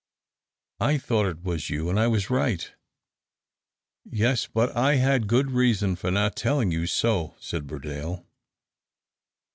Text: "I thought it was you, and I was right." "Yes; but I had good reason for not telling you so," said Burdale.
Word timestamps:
"I 0.79 0.97
thought 0.97 1.27
it 1.27 1.43
was 1.43 1.69
you, 1.69 1.87
and 1.87 1.99
I 1.99 2.07
was 2.07 2.31
right." 2.31 2.71
"Yes; 4.03 4.47
but 4.51 4.75
I 4.75 4.95
had 4.95 5.27
good 5.27 5.51
reason 5.51 5.95
for 5.95 6.09
not 6.09 6.35
telling 6.35 6.71
you 6.71 6.87
so," 6.87 7.35
said 7.39 7.67
Burdale. 7.67 8.25